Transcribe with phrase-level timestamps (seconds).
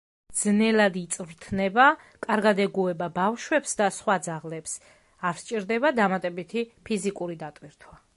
[0.43, 1.83] ძნელად იწვრთნება,
[2.25, 4.73] კარგად ეგუება ბავშვებს და სხვა ძაღლებს,
[5.33, 7.99] არ სჭირდება დამატებითი ფიზიკური დატვირთვა.